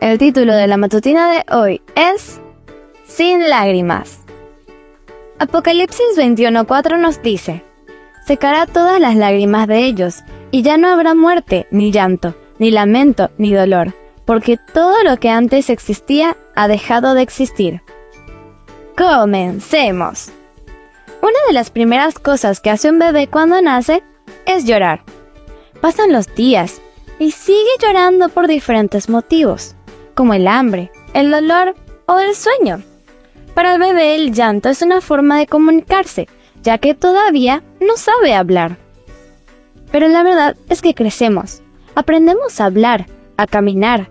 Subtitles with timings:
[0.00, 2.38] El título de la matutina de hoy es
[3.06, 4.20] Sin lágrimas.
[5.38, 7.64] Apocalipsis 21:4 nos dice,
[8.26, 13.30] Secará todas las lágrimas de ellos, y ya no habrá muerte, ni llanto, ni lamento,
[13.38, 13.94] ni dolor,
[14.26, 17.80] porque todo lo que antes existía ha dejado de existir.
[18.98, 20.30] Comencemos.
[21.22, 24.02] Una de las primeras cosas que hace un bebé cuando nace
[24.44, 25.02] es llorar.
[25.80, 26.82] Pasan los días
[27.18, 29.74] y sigue llorando por diferentes motivos,
[30.16, 32.82] como el hambre, el dolor o el sueño.
[33.54, 36.26] Para el bebé el llanto es una forma de comunicarse,
[36.62, 38.78] ya que todavía no sabe hablar.
[39.92, 41.62] Pero la verdad es que crecemos,
[41.94, 43.06] aprendemos a hablar,
[43.36, 44.10] a caminar,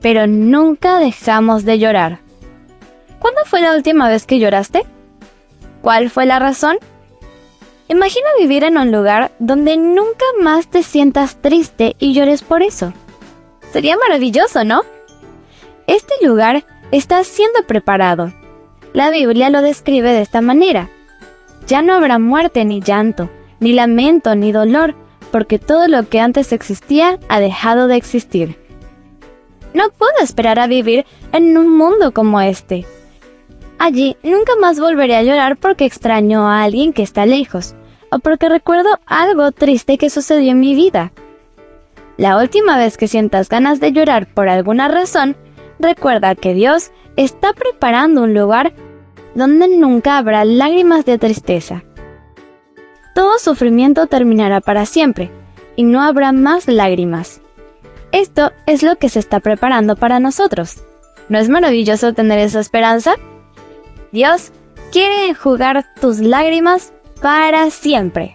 [0.00, 2.20] pero nunca dejamos de llorar.
[3.18, 4.86] ¿Cuándo fue la última vez que lloraste?
[5.82, 6.78] ¿Cuál fue la razón?
[7.88, 12.92] Imagina vivir en un lugar donde nunca más te sientas triste y llores por eso.
[13.72, 14.82] Sería maravilloso, ¿no?
[15.86, 18.32] Este lugar está siendo preparado.
[18.92, 20.88] La Biblia lo describe de esta manera.
[21.66, 24.94] Ya no habrá muerte ni llanto, ni lamento ni dolor,
[25.30, 28.58] porque todo lo que antes existía ha dejado de existir.
[29.74, 32.84] No puedo esperar a vivir en un mundo como este.
[33.78, 37.74] Allí nunca más volveré a llorar porque extraño a alguien que está lejos,
[38.10, 41.12] o porque recuerdo algo triste que sucedió en mi vida.
[42.16, 45.36] La última vez que sientas ganas de llorar por alguna razón,
[45.80, 48.72] recuerda que Dios está preparando un lugar
[49.34, 51.82] donde nunca habrá lágrimas de tristeza.
[53.14, 55.30] Todo sufrimiento terminará para siempre,
[55.76, 57.40] y no habrá más lágrimas.
[58.12, 60.82] Esto es lo que se está preparando para nosotros.
[61.28, 63.14] ¿No es maravilloso tener esa esperanza?
[64.12, 64.52] Dios
[64.90, 68.34] quiere enjugar tus lágrimas para siempre.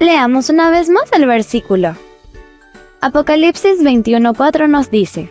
[0.00, 1.94] Leamos una vez más el versículo.
[3.00, 5.28] Apocalipsis 21:4 nos dice,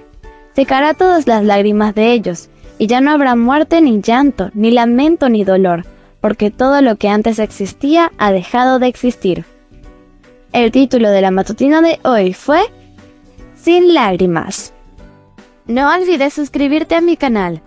[0.57, 5.29] Secará todas las lágrimas de ellos, y ya no habrá muerte ni llanto, ni lamento
[5.29, 5.85] ni dolor,
[6.19, 9.45] porque todo lo que antes existía ha dejado de existir.
[10.53, 12.61] El título de la matutina de hoy fue
[13.53, 14.73] Sin lágrimas.
[15.67, 17.61] No olvides suscribirte a mi canal.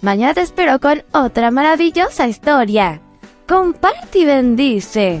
[0.00, 3.00] Mañana te espero con otra maravillosa historia
[3.46, 5.20] comparte y bendice.